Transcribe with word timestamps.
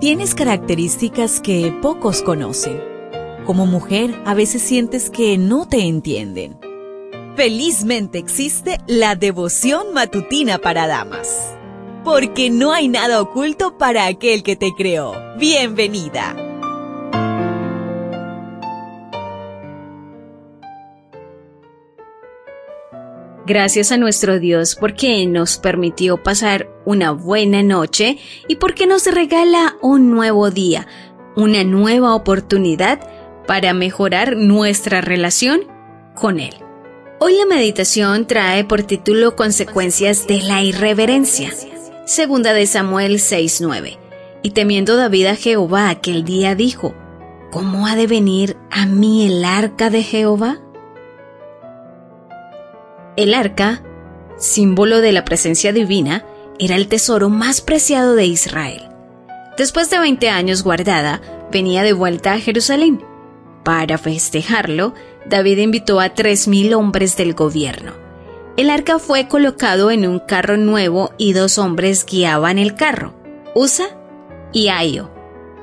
Tienes 0.00 0.36
características 0.36 1.40
que 1.40 1.76
pocos 1.82 2.22
conocen. 2.22 2.80
Como 3.44 3.66
mujer, 3.66 4.14
a 4.26 4.34
veces 4.34 4.62
sientes 4.62 5.10
que 5.10 5.36
no 5.38 5.66
te 5.66 5.88
entienden. 5.88 6.56
Felizmente 7.34 8.18
existe 8.18 8.78
la 8.86 9.16
devoción 9.16 9.92
matutina 9.94 10.58
para 10.58 10.86
damas. 10.86 11.52
Porque 12.04 12.48
no 12.48 12.72
hay 12.72 12.86
nada 12.86 13.20
oculto 13.20 13.76
para 13.76 14.06
aquel 14.06 14.44
que 14.44 14.54
te 14.54 14.70
creó. 14.76 15.14
Bienvenida. 15.36 16.36
Gracias 23.48 23.90
a 23.90 23.96
nuestro 23.96 24.38
Dios 24.38 24.76
porque 24.76 25.26
nos 25.26 25.56
permitió 25.56 26.22
pasar 26.22 26.68
una 26.88 27.10
buena 27.10 27.62
noche 27.62 28.16
y 28.48 28.56
porque 28.56 28.86
nos 28.86 29.04
regala 29.04 29.76
un 29.82 30.10
nuevo 30.10 30.50
día, 30.50 30.86
una 31.36 31.62
nueva 31.62 32.14
oportunidad 32.14 32.98
para 33.46 33.74
mejorar 33.74 34.38
nuestra 34.38 35.02
relación 35.02 35.60
con 36.14 36.40
Él. 36.40 36.54
Hoy 37.20 37.36
la 37.36 37.44
meditación 37.44 38.26
trae 38.26 38.64
por 38.64 38.84
título 38.84 39.36
Consecuencias 39.36 40.26
de 40.26 40.40
la 40.40 40.62
irreverencia. 40.62 41.50
Segunda 42.06 42.54
de 42.54 42.66
Samuel 42.66 43.18
6:9. 43.18 43.98
Y 44.42 44.52
temiendo 44.52 44.96
David 44.96 45.26
a 45.26 45.36
Jehová 45.36 45.90
aquel 45.90 46.24
día 46.24 46.54
dijo, 46.54 46.94
¿Cómo 47.50 47.86
ha 47.86 47.96
de 47.96 48.06
venir 48.06 48.56
a 48.70 48.86
mí 48.86 49.26
el 49.26 49.44
arca 49.44 49.90
de 49.90 50.02
Jehová? 50.02 50.58
El 53.16 53.34
arca, 53.34 53.82
símbolo 54.38 55.02
de 55.02 55.12
la 55.12 55.26
presencia 55.26 55.74
divina, 55.74 56.24
era 56.58 56.76
el 56.76 56.88
tesoro 56.88 57.28
más 57.28 57.60
preciado 57.60 58.14
de 58.14 58.26
Israel. 58.26 58.88
Después 59.56 59.90
de 59.90 59.98
20 59.98 60.28
años 60.28 60.62
guardada, 60.62 61.20
venía 61.50 61.82
de 61.82 61.92
vuelta 61.92 62.34
a 62.34 62.40
Jerusalén. 62.40 63.04
Para 63.64 63.98
festejarlo, 63.98 64.94
David 65.26 65.58
invitó 65.58 66.00
a 66.00 66.14
3.000 66.14 66.74
hombres 66.74 67.16
del 67.16 67.34
gobierno. 67.34 67.92
El 68.56 68.70
arca 68.70 68.98
fue 68.98 69.28
colocado 69.28 69.90
en 69.90 70.06
un 70.06 70.18
carro 70.18 70.56
nuevo 70.56 71.12
y 71.18 71.32
dos 71.32 71.58
hombres 71.58 72.04
guiaban 72.04 72.58
el 72.58 72.74
carro, 72.74 73.14
Usa 73.54 73.86
y 74.52 74.68
Aio. 74.68 75.10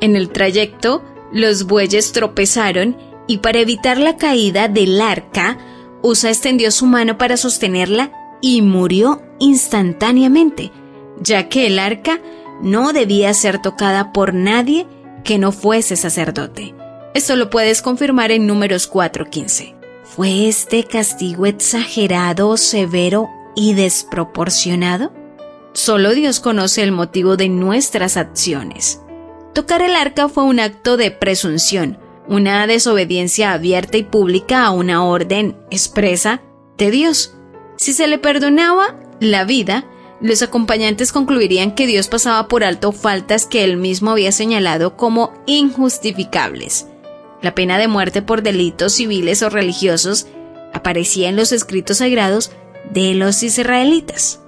En 0.00 0.16
el 0.16 0.30
trayecto, 0.30 1.02
los 1.32 1.64
bueyes 1.64 2.12
tropezaron 2.12 2.96
y 3.26 3.38
para 3.38 3.58
evitar 3.58 3.98
la 3.98 4.16
caída 4.16 4.68
del 4.68 5.00
arca, 5.00 5.58
Usa 6.02 6.30
extendió 6.30 6.70
su 6.70 6.86
mano 6.86 7.18
para 7.18 7.36
sostenerla 7.36 8.12
y 8.40 8.62
murió 8.62 9.22
instantáneamente, 9.38 10.72
ya 11.20 11.48
que 11.48 11.66
el 11.66 11.78
arca 11.78 12.20
no 12.62 12.92
debía 12.92 13.32
ser 13.34 13.60
tocada 13.60 14.12
por 14.12 14.34
nadie 14.34 14.86
que 15.24 15.38
no 15.38 15.52
fuese 15.52 15.96
sacerdote. 15.96 16.74
Esto 17.14 17.36
lo 17.36 17.50
puedes 17.50 17.82
confirmar 17.82 18.30
en 18.30 18.46
números 18.46 18.90
4.15. 18.90 19.74
¿Fue 20.04 20.48
este 20.48 20.84
castigo 20.84 21.46
exagerado, 21.46 22.56
severo 22.56 23.28
y 23.54 23.74
desproporcionado? 23.74 25.12
Solo 25.72 26.14
Dios 26.14 26.40
conoce 26.40 26.82
el 26.82 26.92
motivo 26.92 27.36
de 27.36 27.48
nuestras 27.48 28.16
acciones. 28.16 29.00
Tocar 29.54 29.82
el 29.82 29.94
arca 29.94 30.28
fue 30.28 30.44
un 30.44 30.60
acto 30.60 30.96
de 30.96 31.10
presunción, 31.10 31.98
una 32.26 32.66
desobediencia 32.66 33.52
abierta 33.52 33.96
y 33.96 34.02
pública 34.02 34.64
a 34.64 34.70
una 34.70 35.04
orden 35.04 35.56
expresa 35.70 36.42
de 36.76 36.90
Dios. 36.90 37.37
Si 37.78 37.92
se 37.92 38.08
le 38.08 38.18
perdonaba 38.18 38.96
la 39.20 39.44
vida, 39.44 39.86
los 40.20 40.42
acompañantes 40.42 41.12
concluirían 41.12 41.76
que 41.76 41.86
Dios 41.86 42.08
pasaba 42.08 42.48
por 42.48 42.64
alto 42.64 42.90
faltas 42.90 43.46
que 43.46 43.62
él 43.62 43.76
mismo 43.76 44.10
había 44.10 44.32
señalado 44.32 44.96
como 44.96 45.32
injustificables. 45.46 46.88
La 47.40 47.54
pena 47.54 47.78
de 47.78 47.86
muerte 47.86 48.20
por 48.20 48.42
delitos 48.42 48.94
civiles 48.94 49.42
o 49.42 49.48
religiosos 49.48 50.26
aparecía 50.74 51.28
en 51.28 51.36
los 51.36 51.52
escritos 51.52 51.98
sagrados 51.98 52.50
de 52.92 53.14
los 53.14 53.44
israelitas. 53.44 54.40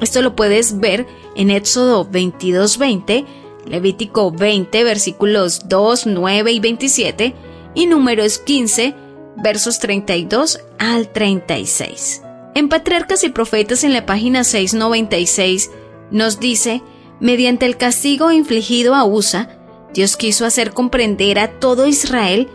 Esto 0.00 0.20
lo 0.20 0.34
puedes 0.34 0.80
ver 0.80 1.06
en 1.36 1.50
Éxodo 1.50 2.10
22:20, 2.10 3.24
Levítico 3.66 4.32
20, 4.32 4.82
versículos 4.82 5.68
2, 5.68 6.06
9 6.08 6.50
y 6.50 6.58
27, 6.58 7.34
y 7.74 7.86
Números 7.86 8.38
15, 8.38 8.94
versos 9.36 9.78
32 9.78 10.58
al 10.78 11.12
36. 11.12 12.23
En 12.54 12.68
Patriarcas 12.68 13.24
y 13.24 13.30
Profetas 13.30 13.82
en 13.82 13.92
la 13.92 14.06
página 14.06 14.44
696 14.44 15.70
nos 16.10 16.38
dice, 16.38 16.82
mediante 17.18 17.66
el 17.66 17.76
castigo 17.76 18.30
infligido 18.30 18.94
a 18.94 19.04
Usa, 19.04 19.58
Dios 19.92 20.16
quiso 20.16 20.46
hacer 20.46 20.72
comprender 20.72 21.38
a 21.38 21.58
todo 21.58 21.86
Israel 21.86 22.48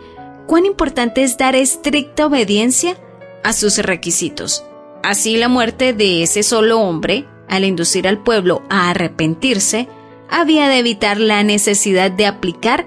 cuán 0.46 0.64
importante 0.64 1.22
es 1.22 1.36
dar 1.36 1.54
estricta 1.54 2.26
obediencia 2.26 2.96
a 3.44 3.52
sus 3.52 3.78
requisitos. 3.78 4.64
Así 5.02 5.36
la 5.36 5.48
muerte 5.48 5.92
de 5.92 6.22
ese 6.22 6.42
solo 6.42 6.80
hombre, 6.80 7.26
al 7.48 7.64
inducir 7.64 8.08
al 8.08 8.22
pueblo 8.22 8.62
a 8.70 8.90
arrepentirse, 8.90 9.88
había 10.30 10.68
de 10.68 10.78
evitar 10.78 11.18
la 11.18 11.42
necesidad 11.42 12.10
de 12.10 12.26
aplicar 12.26 12.86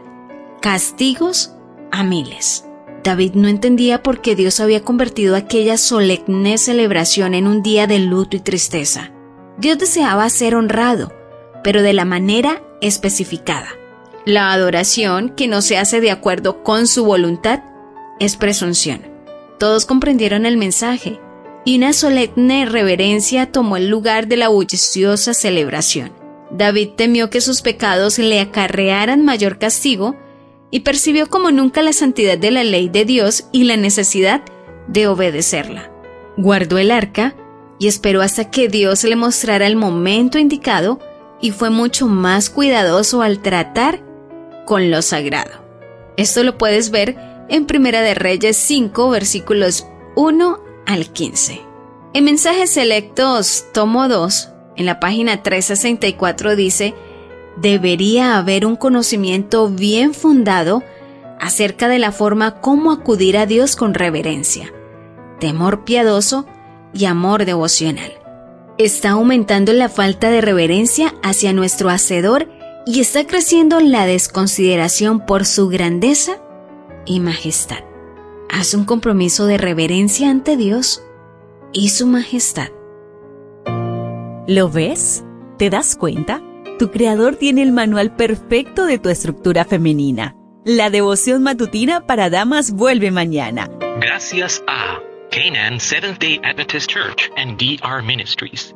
castigos 0.61 1.53
a 1.91 2.03
miles. 2.03 2.65
David 3.03 3.33
no 3.33 3.49
entendía 3.49 4.01
por 4.01 4.21
qué 4.21 4.35
Dios 4.35 4.59
había 4.61 4.81
convertido 4.81 5.35
aquella 5.35 5.77
solemne 5.77 6.57
celebración 6.57 7.33
en 7.33 7.47
un 7.47 7.61
día 7.61 7.85
de 7.85 7.99
luto 7.99 8.37
y 8.37 8.39
tristeza. 8.39 9.11
Dios 9.57 9.77
deseaba 9.77 10.29
ser 10.29 10.55
honrado, 10.55 11.11
pero 11.63 11.81
de 11.81 11.93
la 11.93 12.05
manera 12.05 12.63
especificada. 12.81 13.69
La 14.25 14.53
adoración 14.53 15.29
que 15.29 15.49
no 15.49 15.61
se 15.61 15.77
hace 15.77 15.99
de 15.99 16.11
acuerdo 16.11 16.63
con 16.63 16.87
su 16.87 17.03
voluntad 17.03 17.59
es 18.19 18.37
presunción. 18.37 19.01
Todos 19.59 19.85
comprendieron 19.85 20.45
el 20.45 20.55
mensaje 20.55 21.19
y 21.65 21.77
una 21.77 21.91
solemne 21.91 22.65
reverencia 22.65 23.51
tomó 23.51 23.75
el 23.75 23.89
lugar 23.89 24.27
de 24.27 24.37
la 24.37 24.47
bulliciosa 24.47 25.33
celebración. 25.33 26.13
David 26.51 26.91
temió 26.95 27.29
que 27.29 27.41
sus 27.41 27.61
pecados 27.61 28.17
le 28.17 28.39
acarrearan 28.39 29.25
mayor 29.25 29.57
castigo 29.57 30.15
y 30.73 30.79
percibió 30.79 31.29
como 31.29 31.51
nunca 31.51 31.83
la 31.83 31.93
santidad 31.93 32.35
de 32.35 32.49
la 32.49 32.63
ley 32.63 32.89
de 32.89 33.05
Dios 33.05 33.45
y 33.51 33.65
la 33.65 33.77
necesidad 33.77 34.41
de 34.87 35.05
obedecerla. 35.05 35.91
Guardó 36.35 36.79
el 36.79 36.89
arca 36.89 37.35
y 37.77 37.87
esperó 37.87 38.23
hasta 38.23 38.49
que 38.49 38.69
Dios 38.69 39.03
le 39.03 39.15
mostrara 39.15 39.67
el 39.67 39.75
momento 39.75 40.39
indicado 40.39 40.99
y 41.39 41.51
fue 41.51 41.69
mucho 41.69 42.07
más 42.07 42.49
cuidadoso 42.49 43.21
al 43.21 43.43
tratar 43.43 44.03
con 44.65 44.89
lo 44.89 45.03
sagrado. 45.03 45.51
Esto 46.17 46.43
lo 46.43 46.57
puedes 46.57 46.89
ver 46.89 47.17
en 47.49 47.67
Primera 47.67 48.01
de 48.01 48.15
Reyes 48.15 48.57
5 48.57 49.11
versículos 49.11 49.85
1 50.15 50.59
al 50.87 51.13
15. 51.13 51.61
En 52.15 52.23
Mensajes 52.23 52.71
Selectos, 52.71 53.65
tomo 53.75 54.07
2, 54.07 54.49
en 54.77 54.87
la 54.87 54.99
página 54.99 55.43
364 55.43 56.55
dice, 56.55 56.95
debería 57.57 58.37
haber 58.37 58.65
un 58.65 58.75
conocimiento 58.75 59.69
bien 59.69 60.13
fundado 60.13 60.83
acerca 61.39 61.87
de 61.87 61.99
la 61.99 62.11
forma 62.11 62.61
cómo 62.61 62.91
acudir 62.91 63.37
a 63.37 63.45
Dios 63.45 63.75
con 63.75 63.93
reverencia, 63.93 64.71
temor 65.39 65.83
piadoso 65.83 66.45
y 66.93 67.05
amor 67.05 67.45
devocional. 67.45 68.13
Está 68.77 69.11
aumentando 69.11 69.73
la 69.73 69.89
falta 69.89 70.31
de 70.31 70.41
reverencia 70.41 71.13
hacia 71.21 71.53
nuestro 71.53 71.89
Hacedor 71.89 72.49
y 72.85 72.99
está 72.99 73.25
creciendo 73.25 73.79
la 73.79 74.05
desconsideración 74.05 75.25
por 75.25 75.45
su 75.45 75.69
grandeza 75.69 76.37
y 77.05 77.19
majestad. 77.19 77.83
Haz 78.49 78.73
un 78.73 78.85
compromiso 78.85 79.45
de 79.45 79.57
reverencia 79.57 80.29
ante 80.29 80.57
Dios 80.57 81.03
y 81.71 81.89
su 81.89 82.07
majestad. 82.07 82.69
¿Lo 84.47 84.69
ves? 84.69 85.23
¿Te 85.57 85.69
das 85.69 85.95
cuenta? 85.95 86.41
Tu 86.83 86.91
creador 86.91 87.37
tiene 87.37 87.63
el 87.63 87.71
manual 87.71 88.13
perfecto 88.13 88.85
de 88.85 88.99
tu 88.99 89.07
estructura 89.07 89.63
femenina. 89.63 90.35
La 90.65 90.89
devoción 90.89 91.41
matutina 91.41 92.05
para 92.05 92.29
damas 92.29 92.73
vuelve 92.73 93.09
mañana. 93.09 93.69
Gracias 94.01 94.61
a 94.67 94.99
Canaan 95.31 95.79
Seventh 95.79 96.19
Day 96.19 96.41
Adventist 96.43 96.91
Church 96.91 97.31
and 97.37 97.57
DR 97.57 98.03
Ministries. 98.03 98.75